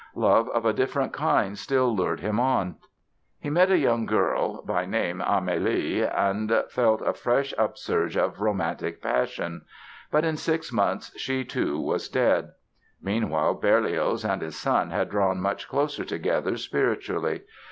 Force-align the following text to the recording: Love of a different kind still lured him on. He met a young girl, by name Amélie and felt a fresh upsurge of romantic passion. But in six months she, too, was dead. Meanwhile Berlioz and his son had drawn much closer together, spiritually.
Love 0.15 0.49
of 0.49 0.65
a 0.65 0.73
different 0.73 1.13
kind 1.13 1.59
still 1.59 1.95
lured 1.95 2.21
him 2.21 2.39
on. 2.39 2.75
He 3.39 3.51
met 3.51 3.69
a 3.69 3.77
young 3.77 4.07
girl, 4.07 4.63
by 4.63 4.83
name 4.83 5.19
Amélie 5.19 6.11
and 6.17 6.63
felt 6.69 7.03
a 7.03 7.13
fresh 7.13 7.53
upsurge 7.55 8.17
of 8.17 8.41
romantic 8.41 8.99
passion. 8.99 9.61
But 10.09 10.25
in 10.25 10.37
six 10.37 10.71
months 10.73 11.13
she, 11.19 11.45
too, 11.45 11.79
was 11.79 12.09
dead. 12.09 12.49
Meanwhile 12.99 13.53
Berlioz 13.53 14.25
and 14.25 14.41
his 14.41 14.55
son 14.57 14.89
had 14.89 15.11
drawn 15.11 15.39
much 15.39 15.69
closer 15.69 16.03
together, 16.03 16.57
spiritually. 16.57 17.43